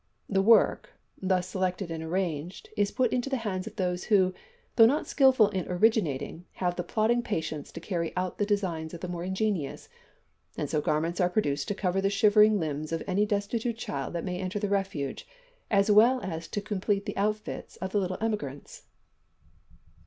The 0.27 0.41
work, 0.41 0.93
thus 1.21 1.45
selected 1.47 1.91
and 1.91 2.03
arranged, 2.03 2.69
is 2.75 2.89
put 2.89 3.13
into 3.13 3.29
the 3.29 3.37
hands 3.45 3.67
of 3.67 3.75
those 3.75 4.05
who, 4.05 4.33
though 4.75 4.87
not 4.87 5.05
skilful 5.05 5.49
in 5.49 5.67
originating, 5.67 6.45
have 6.53 6.75
the 6.75 6.83
plodding 6.83 7.21
patience 7.21 7.71
to 7.71 7.79
carry 7.79 8.11
out 8.17 8.39
the 8.39 8.45
designs 8.47 8.95
of 8.95 9.01
the 9.01 9.07
more 9.07 9.23
ingenious, 9.23 9.89
and 10.57 10.67
so 10.71 10.81
garments 10.81 11.21
are 11.21 11.29
produced 11.29 11.67
to 11.67 11.75
cover 11.75 12.01
the 12.01 12.09
shivering 12.09 12.59
limbs 12.59 12.91
of 12.91 13.03
any 13.05 13.27
destitute 13.27 13.77
child 13.77 14.13
that 14.13 14.25
may 14.25 14.39
enter 14.39 14.57
the 14.57 14.69
Refuge 14.69 15.27
as 15.69 15.91
well 15.91 16.19
as 16.23 16.47
to 16.47 16.61
complete 16.61 17.05
the 17.05 17.15
outfits 17.15 17.75
of 17.75 17.91
the 17.91 17.99
little 17.99 18.17
emigrants." 18.21 18.87